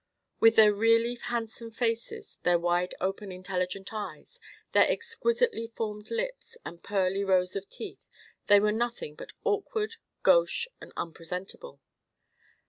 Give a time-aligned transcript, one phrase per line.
[0.39, 4.39] With their really handsome faces, their wide open intelligent eyes,
[4.71, 8.09] their exquisitely formed lips, and pearly rows of teeth,
[8.47, 11.81] they were nothing but awkward, gauche, and unpresentable.